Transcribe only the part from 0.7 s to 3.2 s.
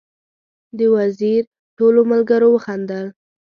د وزیر ټولو ملګرو وخندل.